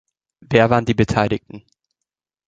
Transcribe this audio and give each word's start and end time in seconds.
Wer 0.39 0.71
waren 0.71 0.85
die 0.85 0.95
Beteiligten? 0.95 1.63